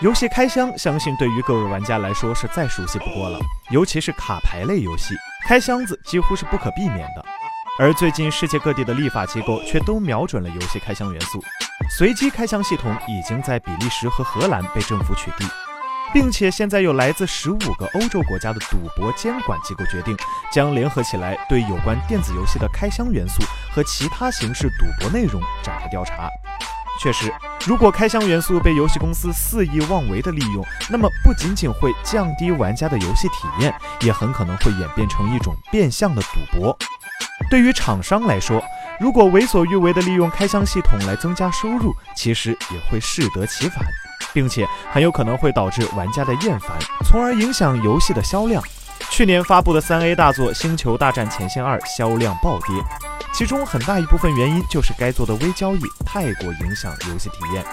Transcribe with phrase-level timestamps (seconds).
[0.00, 3.38] 游戏开箱，相信对于各位玩家来说是再熟悉不过了，
[3.70, 5.12] 尤其是卡牌类游戏，
[5.44, 7.24] 开箱子几乎是不可避免的。
[7.80, 11.42] 而最近世界各地的立法机构却都瞄准了游戏开箱元素，
[11.90, 15.44] 随机开箱系统已经在比利时和荷兰被政府取缔，
[16.14, 20.16] 并且现在有来自十五个欧洲国家的赌博监管机构决定，
[20.52, 23.42] 将联合起来对有关电子游戏的开箱元素
[23.74, 26.30] 和其他形式赌博内容展开调查。
[27.00, 27.32] 确实，
[27.64, 36.76] 如果开箱元素被游戏公司肆意妄为的利用，那么不仅仅会降低玩家的游戏体验，也很可能会演变成一种变相的赌博。
[37.48, 38.60] 对于厂商来说，
[38.98, 43.86] 如果为所欲为的利用开箱系统来增加收入，其实也会适得其反，
[44.34, 48.60] 并且很有可能会导致玩家的厌烦，从而影响游戏的销量。
[49.10, 52.68] 去年发布的三 A 大作《星球大战前线二》销量暴跌。
[53.32, 57.64] 其中很大一部分原因就是该做的微交易太过影响游戏体验，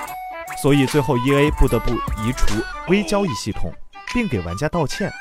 [0.62, 2.56] 所以最后 EA 不得不移除
[2.88, 3.72] 微交易系统，
[4.14, 5.12] 并给玩家道歉，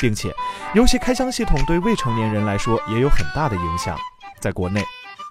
[0.00, 0.32] 并且
[0.74, 3.96] 游戏开箱系统对未成年人来说也有很大的影响。
[4.40, 4.82] 在国内，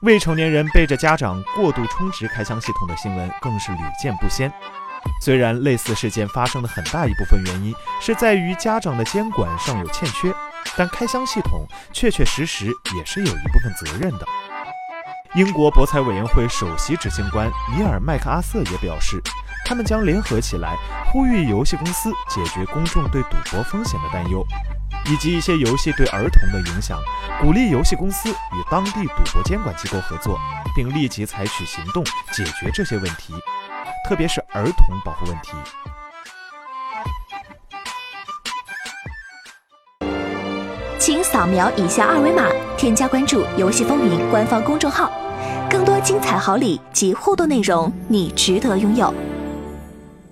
[0.02, 4.52] 未成年人背着家长过度充值开箱系统的新闻更是屡见不鲜。
[5.22, 10.34] 虽然类似事件发生的很大一部分原因是在于家长的监管尚有欠缺。
[10.78, 14.26] 但开箱系统确确实实也是有一部分责任的。
[15.36, 19.22] 英国博彩委员会首席执行官尼尔·麦克阿瑟也表示，
[19.66, 20.78] 他们将联合起来，
[21.12, 24.44] 呼吁游戏公司解决公众对赌博风险的担忧，
[25.06, 26.98] 以及一些游戏对儿童的影响，
[27.42, 30.40] 鼓励游戏公司与当地赌博监管机构合作，
[30.76, 33.34] 并立即采取行动解决这些问题，
[34.08, 35.52] 特别是儿童保护问题。
[41.00, 45.12] 请扫描以下二维码，添加关注“游戏风云”官方公众号，
[45.70, 49.14] 更多精彩好礼及互动内容，你值得拥有。